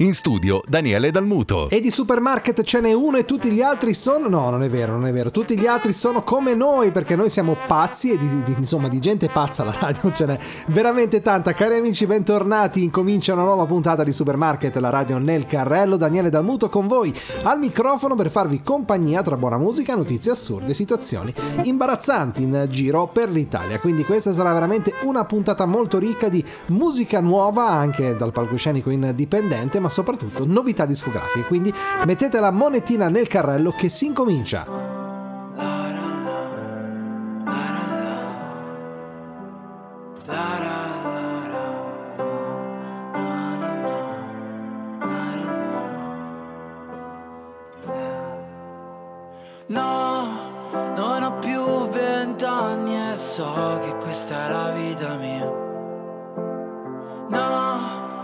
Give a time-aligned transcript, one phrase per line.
[0.00, 1.70] In studio Daniele Dalmuto.
[1.70, 4.28] E di supermarket ce n'è uno e tutti gli altri sono...
[4.28, 5.30] No, non è vero, non è vero.
[5.30, 8.98] Tutti gli altri sono come noi perché noi siamo pazzi e di, di, insomma di
[8.98, 11.54] gente pazza alla radio ce n'è veramente tanta.
[11.54, 12.82] Cari amici, bentornati.
[12.82, 15.96] Incomincia una nuova puntata di Supermarket, la radio nel carrello.
[15.96, 17.10] Daniele Dalmuto con voi
[17.44, 21.32] al microfono per farvi compagnia tra buona musica, notizie assurde, situazioni
[21.62, 23.80] imbarazzanti in giro per l'Italia.
[23.80, 29.84] Quindi questa sarà veramente una puntata molto ricca di musica nuova anche dal palcoscenico indipendente
[29.86, 31.46] ma soprattutto novità discografiche.
[31.46, 31.72] Quindi
[32.04, 34.64] mettete la monetina nel carrello che si incomincia.
[34.64, 34.96] Che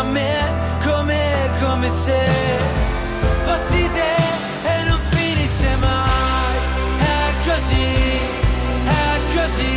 [0.00, 2.24] a me come, come se
[3.44, 4.14] fossi te
[4.72, 6.56] e non finisse mai.
[6.98, 7.92] È così,
[8.86, 9.76] è così,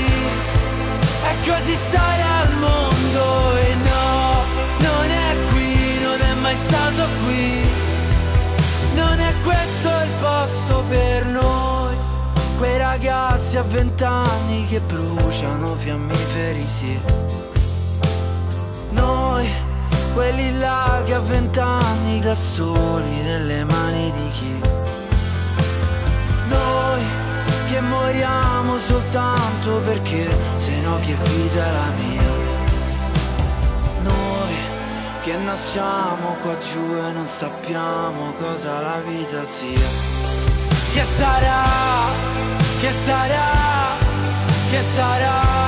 [1.30, 4.46] è così stare al mondo e no,
[4.88, 7.72] non è qui, non è mai stato qui.
[8.96, 11.96] Non è questo il posto per noi.
[12.58, 17.24] Quei ragazzi a vent'anni che bruciano fiammiferi, sì
[20.14, 24.62] quelli là che a vent'anni da soli nelle mani di chi?
[26.48, 27.04] Noi,
[27.70, 32.32] che moriamo soltanto perché se no che vita è la mia?
[34.02, 34.56] Noi,
[35.22, 39.90] che nasciamo qua giù e non sappiamo cosa la vita sia.
[40.94, 41.64] Che sarà,
[42.80, 43.50] che sarà,
[44.70, 45.63] che sarà?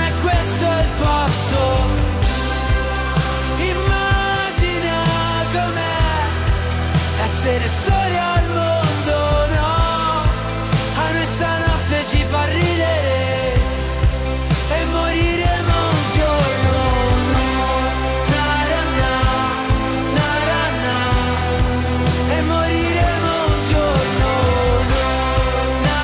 [0.00, 1.85] È questo il posto.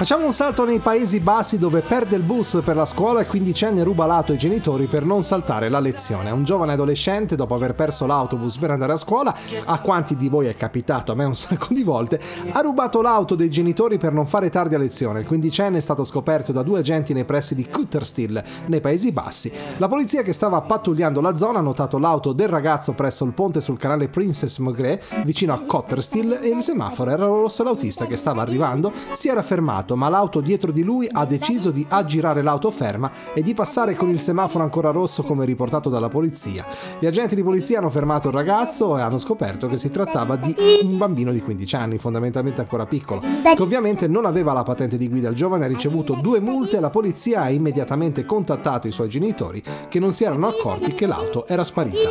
[0.02, 3.84] Facciamo un salto nei Paesi Bassi dove perde il bus per la scuola e quindicenne
[3.84, 6.32] ruba l'auto ai genitori per non saltare la lezione.
[6.32, 9.32] Un giovane adolescente, dopo aver perso l'autobus per andare a scuola,
[9.66, 12.20] a quanti di voi è capitato, a me un sacco di volte,
[12.50, 15.20] ha rubato l'auto dei genitori per non fare tardi a lezione.
[15.20, 19.52] Il quindicenne è stato scoperto da due agenti nei pressi di Cutterstill, nei Paesi Bassi.
[19.76, 23.60] La polizia che stava pattugliando la zona ha notato l'auto del ragazzo presso il ponte
[23.60, 27.62] sul canale Princess Magret, vicino a Cotterstill, e il semaforo era rosso.
[27.62, 31.84] L'autista che stava arrivando si era fermato, ma l'auto dietro di lui ha deciso di
[31.88, 36.64] aggirare l'auto ferma e di passare con il semaforo ancora rosso come riportato dalla polizia.
[36.98, 40.54] Gli agenti di polizia hanno fermato il ragazzo e hanno scoperto che si trattava di
[40.82, 45.08] un bambino di 15 anni, fondamentalmente ancora piccolo, che ovviamente non aveva la patente di
[45.08, 45.28] guida.
[45.28, 49.62] Il giovane ha ricevuto due multe e la polizia ha immediatamente contattato i suoi genitori
[49.88, 52.10] che non si erano accorti che l'auto era sparita.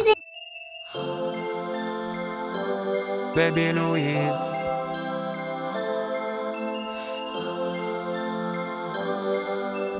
[3.34, 4.81] Baby Louise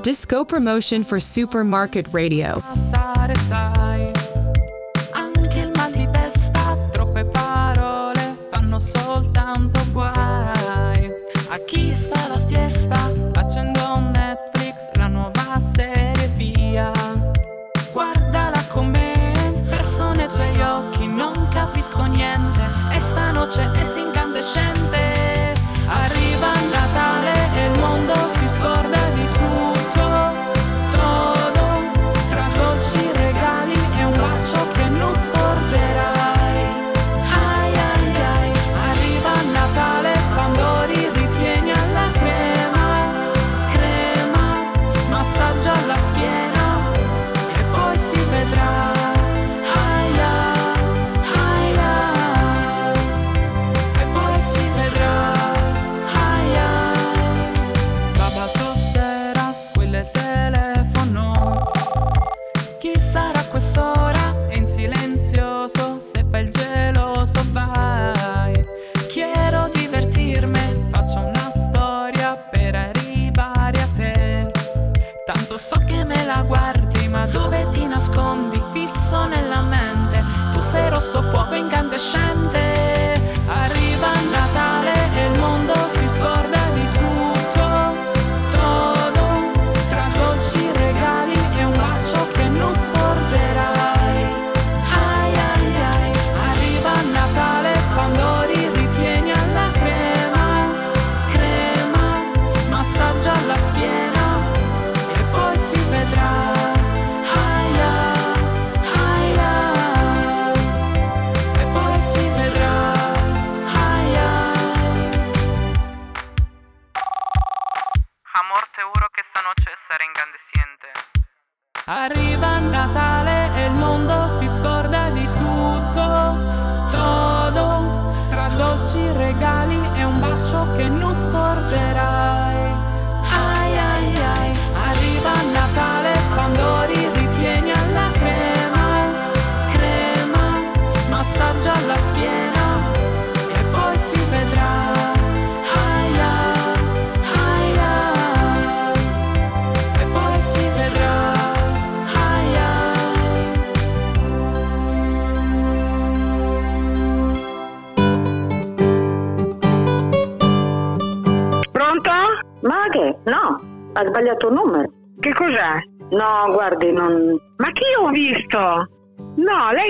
[0.02, 2.60] Disco promotion for Supermarket Radio.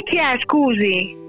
[0.02, 1.21] Chi è, scusi?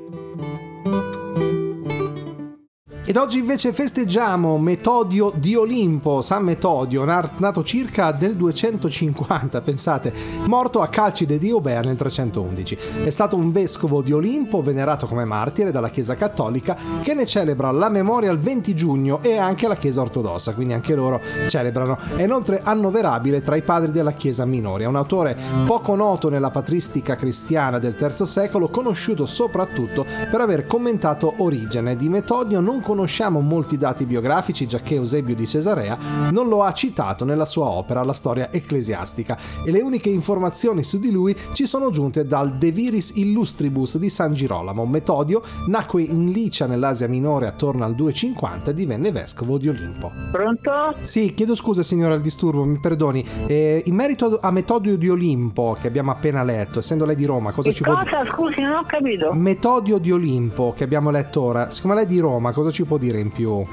[3.06, 10.14] Ed oggi invece festeggiamo Metodio di Olimpo, San Metodio, nato circa nel 250, pensate,
[10.46, 12.78] morto a Calcide di Eubea nel 311.
[13.04, 17.72] È stato un vescovo di Olimpo venerato come martire dalla Chiesa Cattolica che ne celebra
[17.72, 21.98] la memoria il 20 giugno e anche la Chiesa Ortodossa, quindi anche loro celebrano.
[22.16, 24.86] È inoltre annoverabile tra i padri della Chiesa minore.
[24.86, 25.36] È un autore
[25.66, 31.98] poco noto nella patristica cristiana del III secolo, conosciuto soprattutto per aver commentato Origene.
[31.98, 35.98] Di Metodio non conosciamo molti dati biografici, giacché Eusebio di Cesarea
[36.30, 39.36] non lo ha citato nella sua opera La storia ecclesiastica
[39.66, 44.12] e le uniche informazioni su di lui ci sono giunte dal De Viris Illustribus di
[44.12, 44.86] San Girolamo.
[44.86, 50.12] Metodio nacque in Licia nell'Asia minore attorno al 250 e divenne vescovo di Olimpo.
[50.32, 50.94] Pronto?
[51.02, 53.26] Sì, chiedo scusa signora il disturbo, mi perdoni.
[53.48, 57.52] Eh, in merito a Metodio di Olimpo che abbiamo appena letto, essendo lei di Roma,
[57.54, 58.12] cosa Che ci può dire?
[58.12, 58.32] cosa?
[58.32, 59.34] Scusi, non ho capito.
[59.34, 62.98] Metodio di Olimpo che abbiamo letto ora, siccome lei è di Roma, cosa ci può
[62.98, 63.66] dire in più?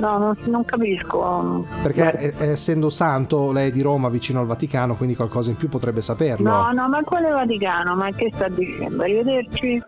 [0.00, 1.66] No, non, non capisco.
[1.82, 5.68] Perché eh, essendo santo, lei è di Roma vicino al Vaticano, quindi qualcosa in più
[5.68, 6.48] potrebbe saperlo.
[6.48, 7.94] No, no, ma quale Vaticano?
[7.94, 9.02] Ma che sta dicendo?
[9.02, 9.82] Arrivederci.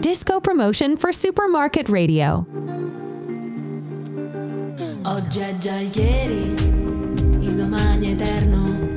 [0.00, 2.44] Disco promotion for Supermarket Radio.
[5.06, 6.54] Oggi è già ieri,
[7.40, 8.92] il domani è eterno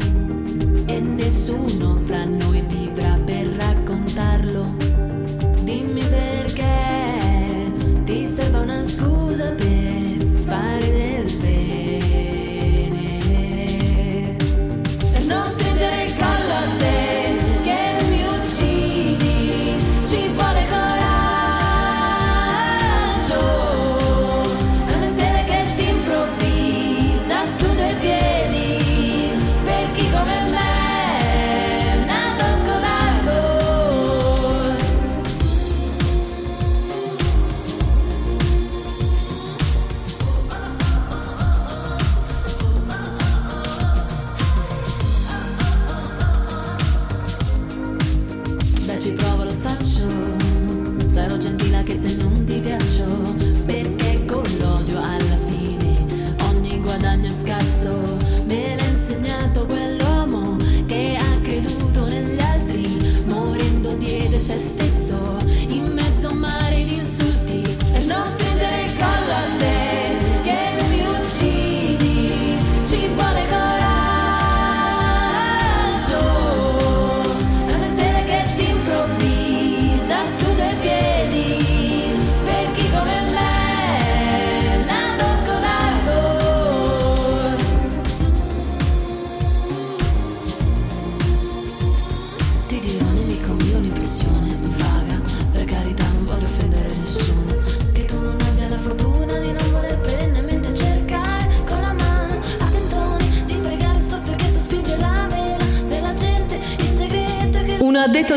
[0.85, 3.86] e nessuno fra noi vivrà per raccontarlo.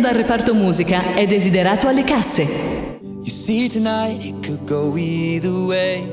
[0.00, 2.99] Dal reparto musica è desiderato alle casse.
[3.02, 6.09] You see tonight it could go either way.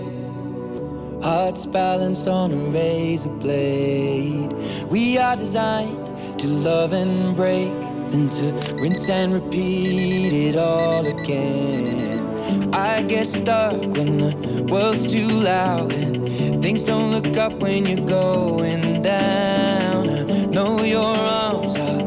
[1.21, 4.53] Hearts balanced on a razor blade.
[4.89, 7.71] We are designed to love and break,
[8.09, 12.25] then to rinse and repeat it all again.
[12.73, 18.05] I get stuck when the world's too loud and things don't look up when you're
[18.05, 20.09] going down.
[20.09, 22.06] I know your arms are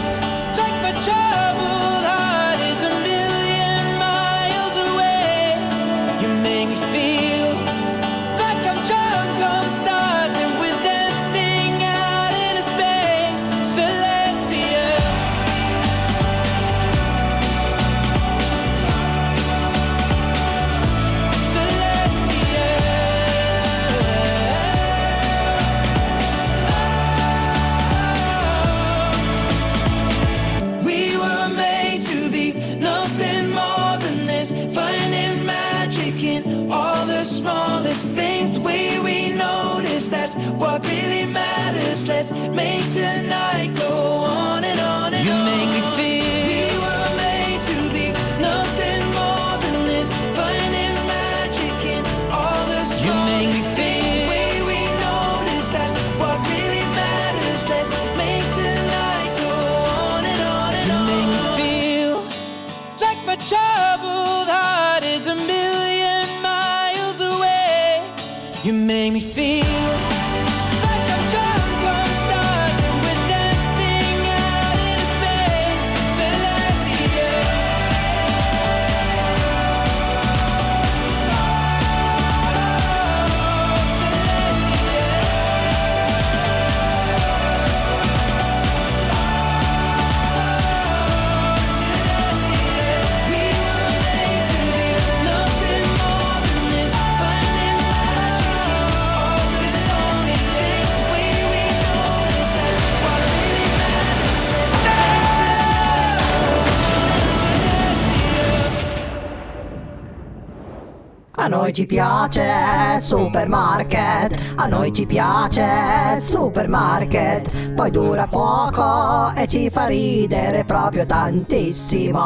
[111.51, 119.87] noi ci piace supermarket, a noi ci piace supermarket, poi dura poco e ci fa
[119.87, 122.19] ridere proprio tantissimo.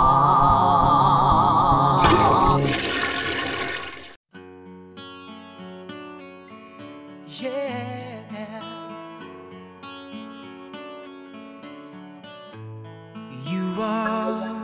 [13.47, 14.55] You are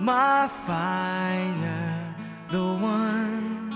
[0.00, 1.73] my fire,
[2.54, 3.70] the one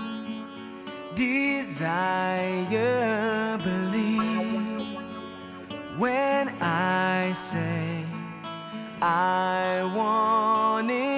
[1.13, 2.77] desire.
[3.57, 4.97] Believe
[5.97, 8.05] when I say
[9.01, 11.08] I want it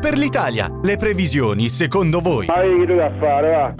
[0.00, 0.68] per l'Italia.
[0.82, 2.46] Le previsioni, secondo voi?
[2.46, 3.74] Ma che tu da fare, va?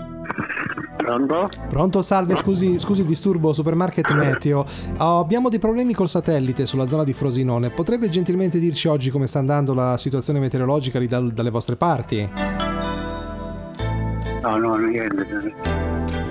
[0.97, 1.49] Pronto?
[1.69, 4.65] Pronto, salve, scusi, scusi il disturbo, supermarket meteo.
[4.99, 7.71] Oh, abbiamo dei problemi col satellite sulla zona di Frosinone.
[7.71, 12.31] Potrebbe gentilmente dirci oggi come sta andando la situazione meteorologica lì dal- dalle vostre parti?
[14.43, 15.55] No, no, niente.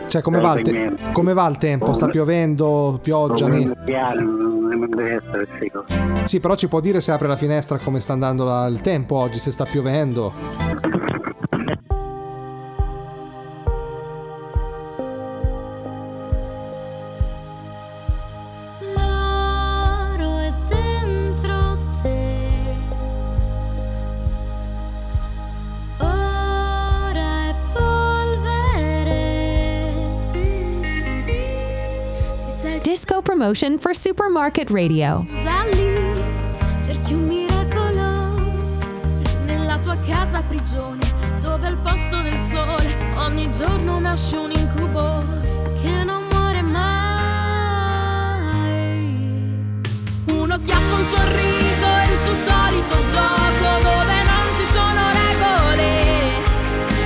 [0.07, 1.93] Cioè, come va, il te- come va il tempo?
[1.93, 3.47] Sta piovendo, pioggia?
[3.47, 6.25] ne- Piano, queste cose.
[6.25, 9.15] Sì, però ci può dire se apre la finestra come sta andando la- il tempo
[9.15, 10.33] oggi, se sta piovendo.
[33.49, 35.25] Promotion for Supermarket Radio.
[40.05, 40.99] casa prigione,
[41.41, 45.23] dove al posto del sole ogni giorno nasce un incubo
[45.81, 46.89] che non muore mai.
[50.31, 55.89] Uno schiaffo, un sorriso e il suo solito gioco dove non ci sono regole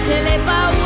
[0.09, 0.82] e le paure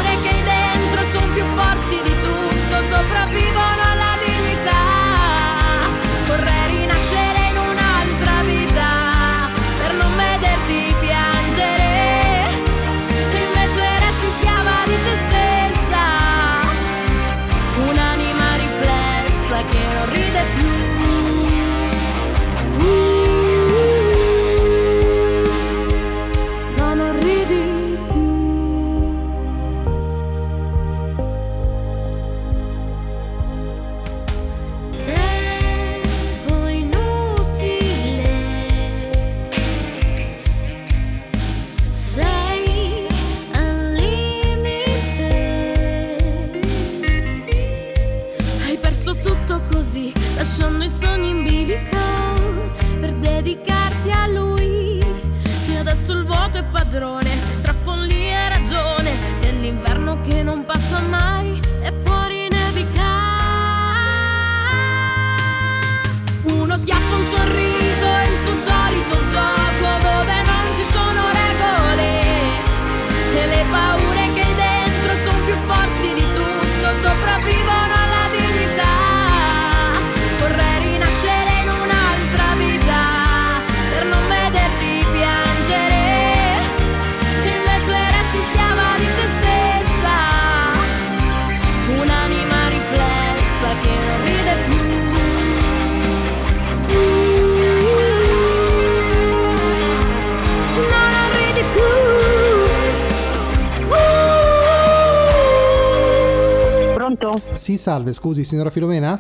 [107.68, 109.20] Sì, salve, scusi, signora Filomena?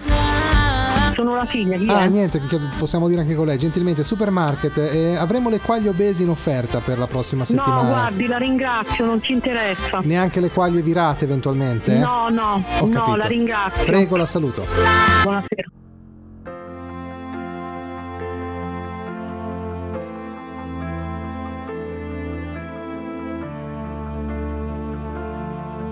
[1.13, 2.07] Sono la figlia, chi Ah, è?
[2.07, 2.41] niente,
[2.79, 3.57] possiamo dire anche con lei.
[3.57, 7.81] Gentilmente, supermarket, eh, avremo le quaglie obesi in offerta per la prossima settimana.
[7.81, 9.99] No, guardi, la ringrazio, non ci interessa.
[10.01, 11.93] Neanche le quaglie virate eventualmente?
[11.95, 11.99] eh?
[11.99, 13.15] No, no, Ho no, capito.
[13.17, 13.83] la ringrazio.
[13.83, 14.65] Prego, la saluto.
[15.23, 15.67] Buonasera.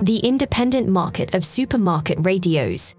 [0.06, 2.94] The independent market of supermarket radios.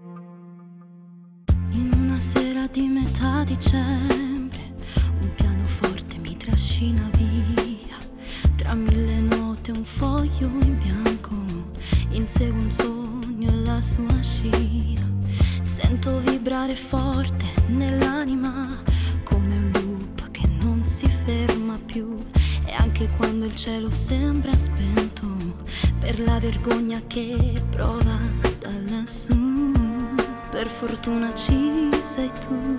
[1.71, 4.73] In una sera di metà dicembre,
[5.21, 7.95] un pianoforte mi trascina via.
[8.57, 11.35] Tra mille note un foglio in bianco,
[12.09, 15.07] insegue un sogno e la sua scia.
[15.61, 18.83] Sento vibrare forte nell'anima
[19.23, 22.13] come un loop che non si ferma più.
[22.65, 25.06] E anche quando il cielo sembra spento
[25.99, 28.19] per la vergogna che prova
[28.59, 29.71] da lassù.
[30.51, 32.75] Per fortuna ci sei tu,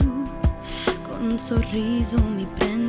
[1.08, 2.87] con un sorriso mi prendi,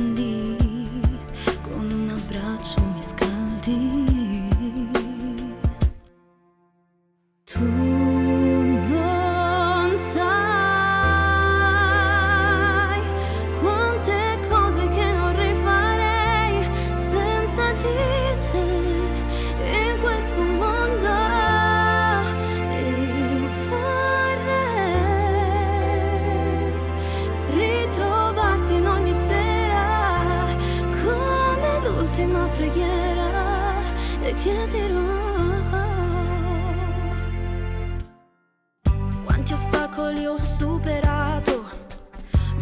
[40.30, 41.64] ho superato,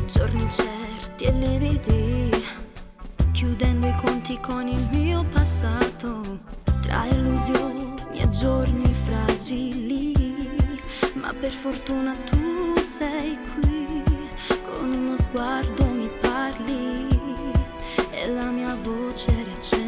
[0.06, 2.30] giorni certi e lividi,
[3.32, 6.40] chiudendo i conti con il mio passato,
[6.80, 10.80] tra illusioni e giorni fragili.
[11.14, 14.02] Ma per fortuna tu sei qui,
[14.64, 17.06] con uno sguardo mi parli
[18.12, 19.87] e la mia voce riaccendi.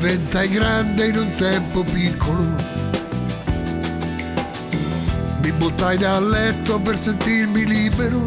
[0.00, 2.42] Diventai grande in un tempo piccolo.
[5.42, 8.24] Mi buttai dal letto per sentirmi libero.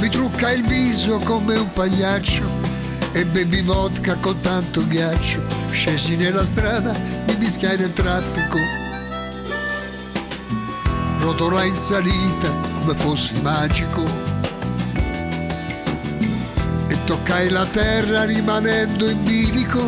[0.00, 2.42] Mi truccai il viso come un pagliaccio
[3.12, 5.42] e bevi vodka con tanto ghiaccio.
[5.70, 6.92] Scesi nella strada,
[7.26, 8.56] mi mischiai nel traffico.
[11.18, 12.48] Rotolai in salita
[12.80, 14.33] come fossi magico
[17.34, 19.82] toccai la terra rimanendo in bilico.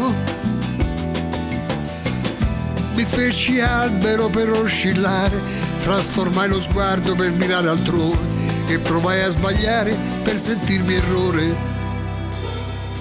[2.94, 5.40] Mi feci albero per oscillare,
[5.82, 8.18] trasformai lo sguardo per mirare altrove
[8.66, 11.54] e provai a sbagliare per sentirmi errore.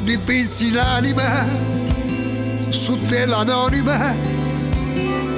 [0.03, 1.47] Dipinsi l'anima
[2.69, 4.13] su tela anonima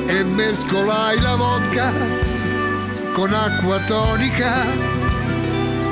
[0.08, 1.92] e mescolai la vodka
[3.14, 4.66] con acqua tonica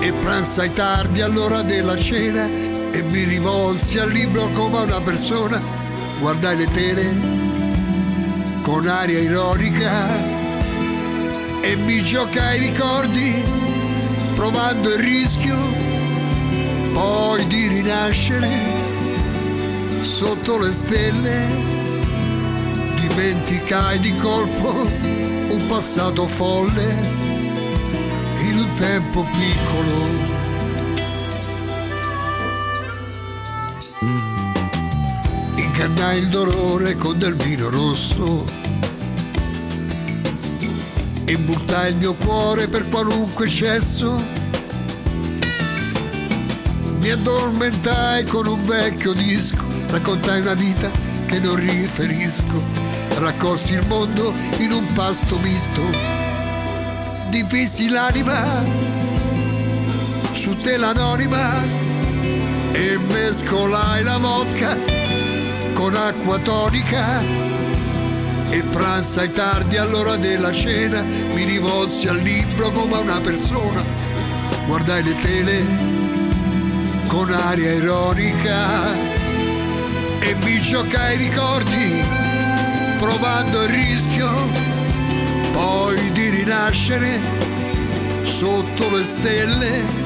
[0.02, 2.65] e pranzai tardi all'ora della cena
[2.96, 5.62] e mi rivolsi al libro come a una persona,
[6.22, 7.14] guardai le tele
[8.62, 10.08] con aria ironica
[11.60, 13.44] e mi giocai i ricordi
[14.36, 15.58] provando il rischio
[16.94, 18.50] poi di rinascere
[19.90, 21.74] sotto le stelle.
[22.96, 26.94] Dimenticai di colpo un passato folle
[28.40, 30.35] in un tempo piccolo
[35.96, 38.44] Ingannai il dolore con del vino rosso
[41.24, 44.22] e multai il mio cuore per qualunque eccesso.
[47.00, 50.92] Mi addormentai con un vecchio disco, raccontai una vita
[51.28, 52.62] che non riferisco,
[53.20, 55.82] raccolsi il mondo in un pasto misto,
[57.30, 58.64] dipisi l'anima
[60.34, 61.54] su tela anonima
[62.74, 64.95] e mescolai la vodka
[65.76, 67.20] con acqua tonica
[68.50, 73.84] e pranzai tardi all'ora della cena mi rivolsi al libro come a una persona
[74.68, 75.66] guardai le tele
[77.08, 78.94] con aria ironica
[80.20, 82.04] e mi giocai i ricordi
[82.98, 84.30] provando il rischio
[85.52, 87.20] poi di rinascere
[88.24, 90.05] sotto le stelle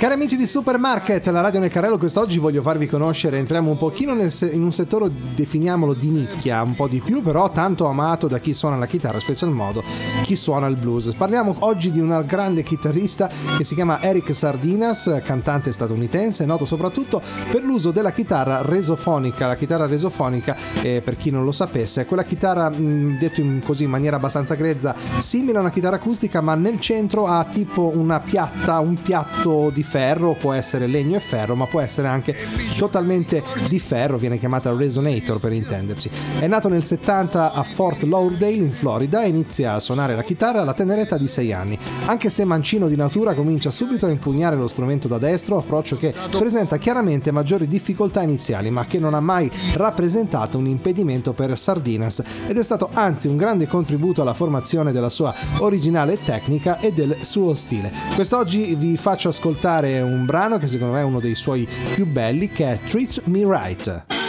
[0.00, 4.30] Cari amici di Supermarket, la radio nel carrello, quest'oggi voglio farvi conoscere, entriamo un pochino
[4.30, 8.38] se- in un settore, definiamolo di nicchia, un po' di più, però tanto amato da
[8.38, 9.82] chi suona la chitarra, special modo
[10.30, 11.12] chi suona il blues.
[11.14, 17.20] Parliamo oggi di una grande chitarrista che si chiama Eric Sardinas, cantante statunitense, noto soprattutto
[17.50, 19.48] per l'uso della chitarra resofonica.
[19.48, 23.60] La chitarra resofonica, eh, per chi non lo sapesse, è quella chitarra, mh, detto in,
[23.64, 27.90] così in maniera abbastanza grezza, simile a una chitarra acustica, ma nel centro ha tipo
[27.92, 32.36] una piatta, un piatto di ferro, può essere legno e ferro, ma può essere anche
[32.78, 36.08] totalmente di ferro, viene chiamata resonator per intenderci.
[36.38, 40.60] È nato nel 70 a Fort Lauderdale in Florida e inizia a suonare la chitarra
[40.60, 41.78] alla tenera età di 6 anni.
[42.04, 46.12] Anche se mancino di natura, comincia subito a impugnare lo strumento da destro, approccio che
[46.30, 52.22] presenta chiaramente maggiori difficoltà iniziali, ma che non ha mai rappresentato un impedimento per Sardinas
[52.46, 57.16] ed è stato anzi un grande contributo alla formazione della sua originale tecnica e del
[57.22, 57.90] suo stile.
[58.14, 62.50] Quest'oggi vi faccio ascoltare un brano che secondo me è uno dei suoi più belli,
[62.50, 64.19] che è Treat Me Right.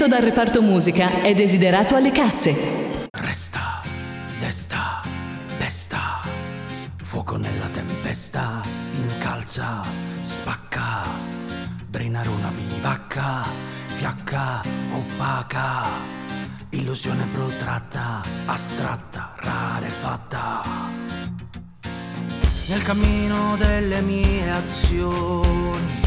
[0.00, 3.06] L'addetto dal reparto musica è desiderato alle casse.
[3.10, 3.82] Resta,
[4.38, 5.02] desta,
[5.58, 6.22] pesta,
[7.02, 8.62] fuoco nella tempesta,
[8.94, 9.84] incalza,
[10.20, 11.02] spacca,
[11.86, 13.44] brinarona bivacca,
[13.88, 15.88] fiacca, opaca,
[16.70, 20.62] illusione protratta, astratta, rarefatta.
[22.68, 25.99] Nel cammino delle mie azioni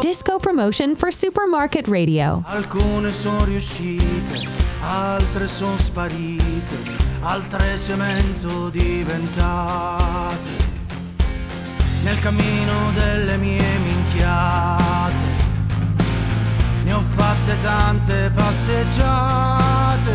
[0.00, 2.42] Disco promotion for Supermarket Radio.
[2.46, 4.46] Alcune sono riuscite,
[4.80, 6.76] altre sono sparite,
[7.20, 10.64] altre cemento diventate.
[12.04, 15.14] Nel cammino delle mie minchiate,
[16.84, 20.14] ne ho fatte tante passeggiate.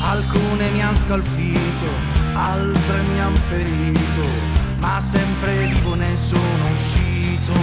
[0.00, 1.86] Alcune mi han scalfito,
[2.34, 4.24] altre mi han ferito,
[4.82, 7.54] ma sempre vivo ne sono uscito.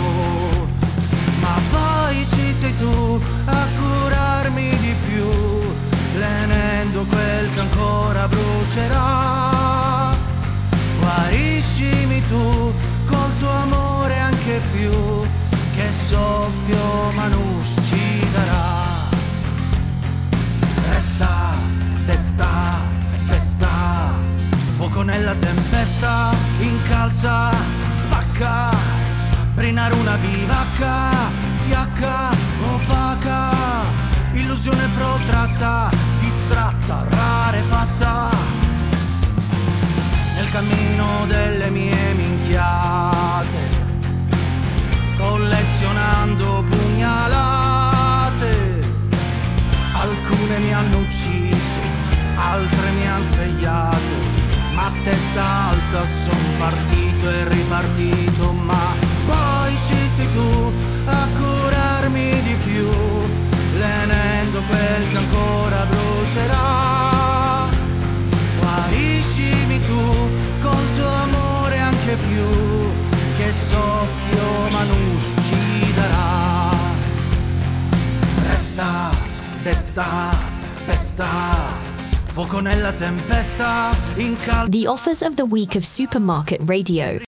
[1.42, 5.30] Ma poi ci sei tu a curarmi di più,
[6.18, 10.16] lenendo quel che ancora brucerà.
[11.00, 12.74] Guariscimi tu
[13.06, 14.92] col tuo amore anche più,
[15.76, 18.88] che soffio manus ci darà.
[20.94, 21.54] Resta,
[22.06, 22.80] testa,
[23.28, 24.09] pesta,
[24.90, 27.52] fuoco nella tempesta, incalza,
[27.90, 28.70] spacca,
[29.54, 31.12] brinare una bivacca,
[31.58, 32.30] fiacca,
[32.74, 33.52] opaca,
[34.34, 35.90] illusione protratta,
[55.40, 58.94] testa alta son partito e ripartito, ma
[59.26, 60.74] poi ci sei tu
[61.06, 62.90] a curarmi di più,
[63.78, 67.68] lenendo quel che ancora brucerà.
[68.60, 70.02] Guariscimi tu
[70.62, 72.48] col tuo amore anche più,
[73.38, 76.70] che soffio manus ci darà.
[78.50, 79.10] Resta,
[79.64, 80.38] desta,
[80.86, 81.89] pesta,
[82.40, 84.72] fuoco nella tempesta, in caldo.
[84.72, 87.20] The offers of the week of Supermarket Radio.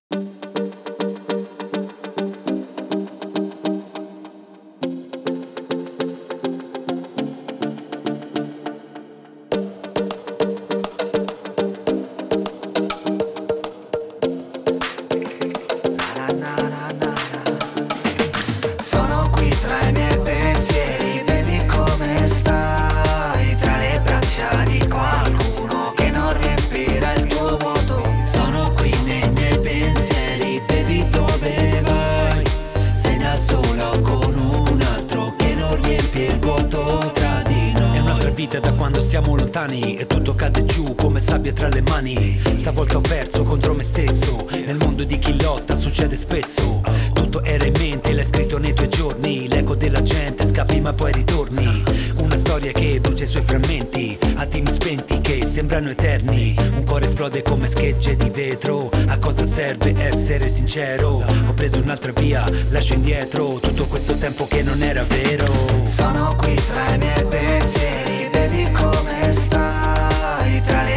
[39.62, 42.40] Lontani E tutto cade giù come sabbia tra le mani.
[42.56, 44.46] Stavolta ho perso contro me stesso.
[44.64, 46.80] Nel mondo di chi lotta succede spesso.
[47.12, 49.48] Tutto era in mente, l'hai scritto nei tuoi giorni.
[49.48, 51.82] L'eco della gente scappi ma poi ritorni.
[52.18, 54.18] Una storia che brucia i suoi frammenti.
[54.36, 56.54] Attimi spenti che sembrano eterni.
[56.76, 58.90] Un cuore esplode come schegge di vetro.
[59.06, 61.24] A cosa serve essere sincero?
[61.48, 63.58] Ho preso un'altra via, lascio indietro.
[63.60, 65.46] Tutto questo tempo che non era vero.
[65.86, 68.11] Sono qui tra i miei pensieri,
[68.48, 70.62] baby come stai?
[70.62, 70.91] Tra le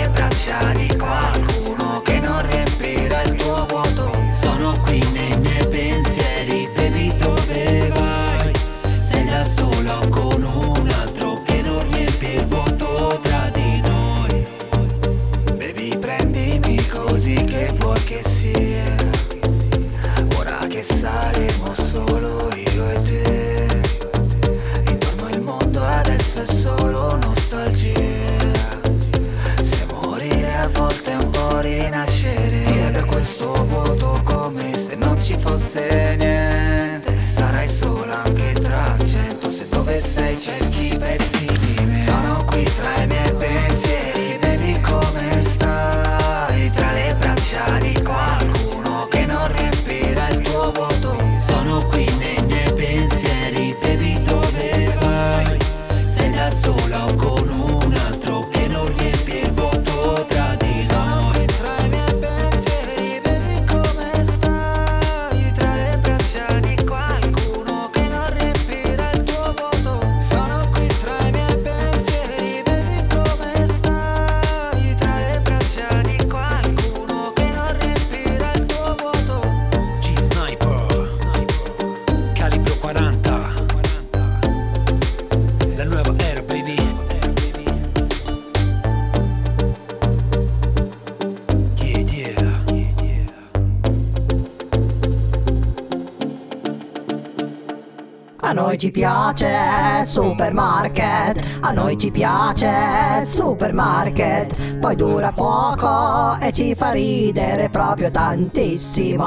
[98.76, 106.92] noi ci piace supermarket, a noi ci piace supermarket, poi dura poco e ci fa
[106.92, 109.24] ridere proprio tantissimo.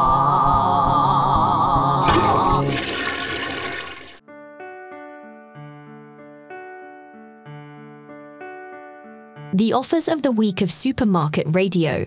[9.50, 12.06] The offers of the week of Supermarket Radio.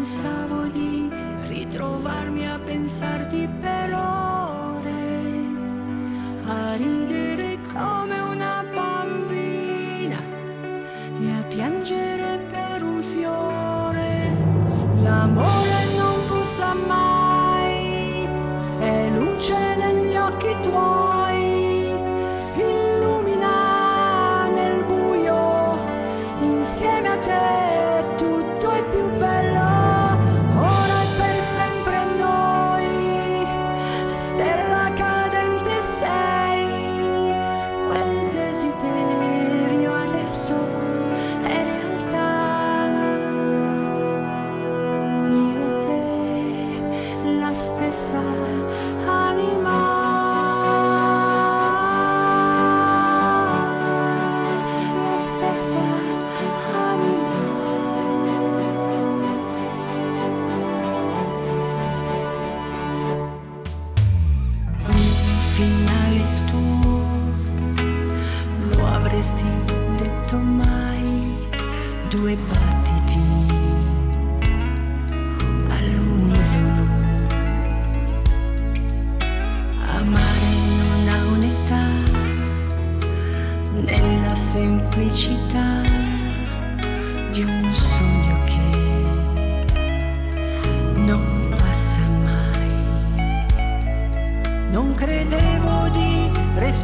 [0.00, 0.39] Non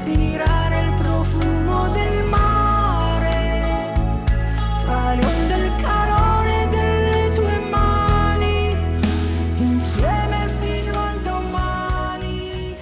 [0.07, 3.93] respirare il profumo del mare,
[4.85, 8.77] fra le onde il calore delle tue mani,
[9.59, 12.77] insieme fino al domani.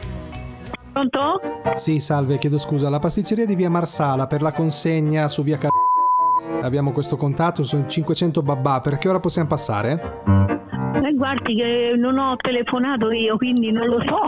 [0.92, 1.40] Pronto?
[1.76, 2.90] Sì, salve, chiedo scusa.
[2.90, 5.70] La pasticceria di via Marsala per la consegna su via Car...
[6.60, 8.80] Abbiamo questo contatto, sono 500 babà.
[8.80, 10.53] Per che ora possiamo passare?
[11.06, 14.20] Eh, guardi che non ho telefonato io, quindi non lo so.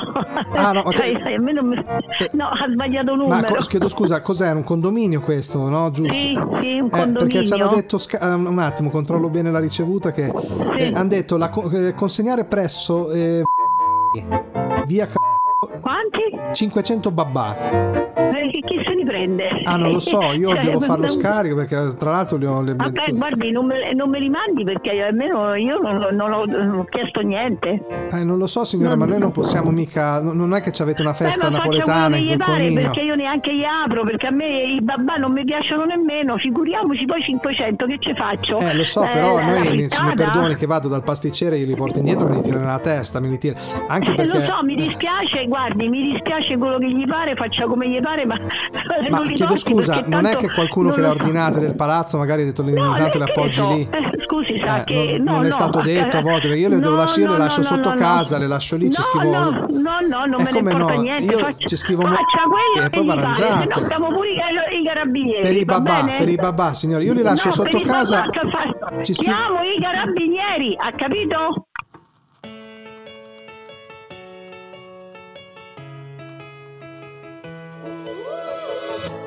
[0.52, 0.94] Ah, no, ok.
[0.96, 1.84] Sai, sai, a me non mi-
[2.32, 3.54] No, ha sbagliato Ma numero.
[3.54, 4.52] co- chiedo scusa, cos'è?
[4.52, 5.90] Un condominio questo, no?
[5.90, 6.12] Giusto?
[6.12, 7.68] Sì, sì, un Eh, perché ci hanno condominio.
[7.76, 10.30] detto, sca- eh, un attimo, controllo bene la ricevuta, che
[10.92, 13.42] hanno detto la co- eh, consegnare presso eh,
[14.86, 15.24] via Car-
[15.80, 16.20] Quanti?
[16.52, 17.56] 500 babà.
[18.36, 19.48] Eh, chi- chi se li prende?
[19.64, 22.60] Ah, non lo so, io Cioè, devo fare lo scarico perché tra l'altro li ho...
[22.60, 26.44] Le, Ok, guardi, non me, non me li mandi perché almeno io non, non ho,
[26.44, 27.82] non ho chiesto niente.
[28.12, 30.20] Eh, non lo so signora, ma noi non possiamo mica...
[30.20, 33.14] no- Non è che ci avete una festa Eh, faccia napoletana in pare perché io
[33.14, 37.86] neanche gli apro perché a me i babà non mi piacciono nemmeno figuriamoci poi 500
[37.86, 41.02] che ci faccio Eh, lo so, Eh, però noi mi, mi perdoni che vado dal
[41.02, 43.58] pasticcere e li porto indietro, me li tira nella testa, me li tira.
[43.88, 44.38] Anche Eh, perché...
[44.38, 48.24] lo so, mi dispiace, guardi, mi dispiace quello che gli pare, faccia come gli pare,
[48.26, 48.36] ma,
[49.10, 51.16] Ma chiedo scusa, non è che qualcuno che le ha so.
[51.20, 53.68] ordinate del palazzo magari ha detto No, tanto le appoggi so?
[53.72, 53.88] lì?
[53.90, 56.62] Eh, scusi, sa Eh, che non, no, non è no, stato detto a volte, perché
[56.62, 58.42] io le devo lasciare, io le lascio no, sotto no, casa, no.
[58.42, 59.30] le lascio lì, ci scrivo...
[59.32, 61.00] No, no, no, non Eh, me ne importa no?
[61.00, 61.32] niente.
[61.32, 63.80] Io faccia, ci scrivo faccia quello e che poi arrangiate.
[63.80, 65.40] no siamo pure i, i carabinieri.
[65.40, 68.26] Per i babà, per i babà, signore, io li lascio sotto casa.
[69.02, 69.32] Ci scrivo...
[69.32, 71.65] Chiamo i carabinieri, ha capito?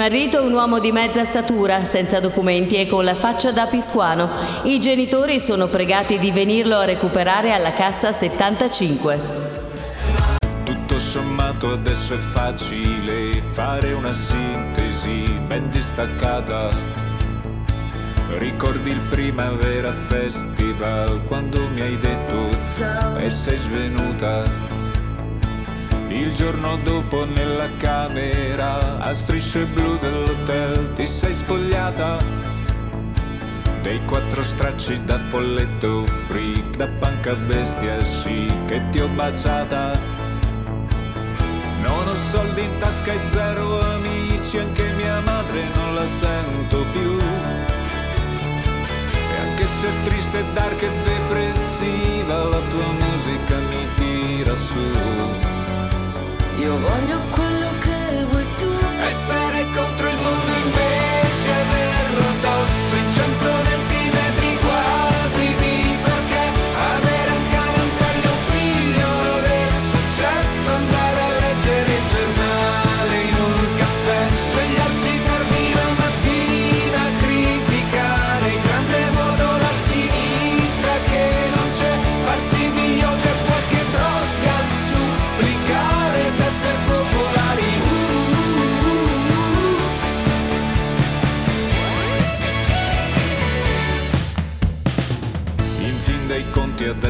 [0.00, 4.30] Smarrito un uomo di mezza statura, senza documenti e con la faccia da piscuano.
[4.62, 9.20] I genitori sono pregati di venirlo a recuperare alla cassa 75.
[10.64, 16.70] Tutto sommato adesso è facile fare una sintesi ben distaccata.
[18.38, 24.69] Ricordi il Primavera Festival quando mi hai detto ciao e sei svenuta.
[26.10, 32.18] Il giorno dopo nella camera a strisce blu dell'hotel ti sei spogliata.
[33.80, 39.96] Dei quattro stracci da folletto freak, da panca bestia sì, che ti ho baciata.
[41.82, 47.18] Non ho soldi in tasca e zero amici, anche mia madre non la sento più.
[49.14, 55.49] E anche se è triste, dark e depressiva, la tua musica mi tira su.
[56.60, 58.68] Io voglio quello che vuoi tu.
[59.08, 61.09] Essere contro il mondo invece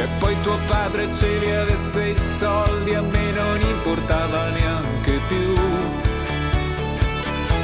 [0.00, 5.58] Che poi tuo padre ce li avesse i soldi, a me non importava neanche più.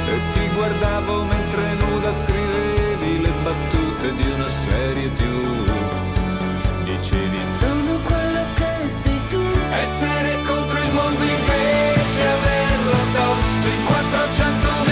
[0.05, 5.71] E ti guardavo mentre nuda scrivevi le battute di una serie TV.
[6.83, 14.86] Dicevi Sono quello che sei tu essere contro il mondo invece averlo addosso in 400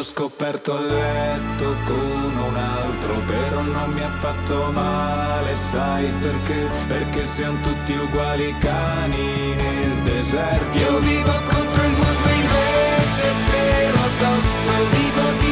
[0.00, 6.68] ho scoperto a letto con un altro, però non mi ha fatto male, sai perché?
[6.88, 10.78] Perché siamo tutti uguali cani nel deserto.
[10.78, 15.49] Io vivo contro il mondo invece ce l'ho addosso, vivo di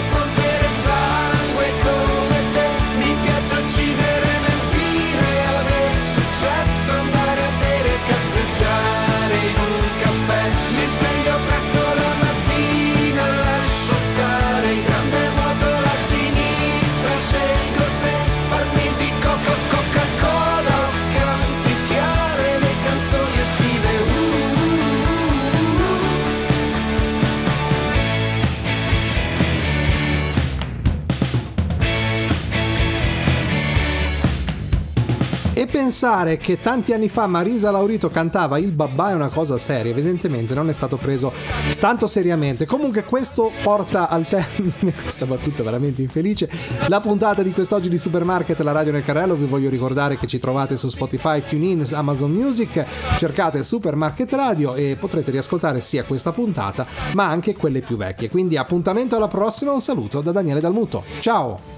[35.88, 40.52] pensare che tanti anni fa Marisa Laurito cantava Il babà è una cosa seria, evidentemente
[40.52, 41.32] non è stato preso
[41.80, 42.66] tanto seriamente.
[42.66, 46.50] Comunque questo porta al termine, questa battuta veramente infelice,
[46.88, 49.34] la puntata di quest'oggi di Supermarket, la radio nel carrello.
[49.34, 52.84] Vi voglio ricordare che ci trovate su Spotify, TuneIn, Amazon Music,
[53.16, 58.28] cercate Supermarket Radio e potrete riascoltare sia questa puntata ma anche quelle più vecchie.
[58.28, 61.02] Quindi appuntamento alla prossima, un saluto da Daniele Dalmuto.
[61.20, 61.77] Ciao!